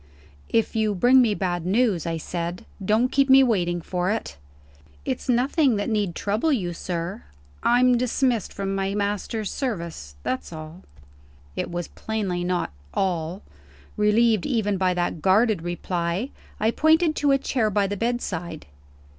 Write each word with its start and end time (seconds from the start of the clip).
"If 0.49 0.75
you 0.75 0.95
bring 0.95 1.21
me 1.21 1.35
bad 1.35 1.63
news," 1.63 2.07
I 2.07 2.17
said, 2.17 2.65
"don't 2.83 3.11
keep 3.11 3.29
me 3.29 3.43
waiting 3.43 3.81
for 3.81 4.09
it." 4.09 4.35
"It's 5.05 5.29
nothing 5.29 5.75
that 5.75 5.91
need 5.91 6.15
trouble 6.15 6.51
You, 6.51 6.73
sir. 6.73 7.25
I'm 7.61 7.99
dismissed 7.99 8.51
from 8.51 8.73
my 8.73 8.95
master's 8.95 9.51
service 9.51 10.15
that's 10.23 10.51
all." 10.51 10.81
It 11.55 11.69
was 11.69 11.87
plainly 11.87 12.43
not 12.43 12.71
"all." 12.95 13.43
Relieved 13.95 14.47
even 14.47 14.75
by 14.77 14.95
that 14.95 15.21
guarded 15.21 15.61
reply, 15.61 16.31
I 16.59 16.71
pointed 16.71 17.15
to 17.17 17.29
a 17.31 17.37
chair 17.37 17.69
by 17.69 17.85
the 17.85 17.95
bedside. 17.95 18.65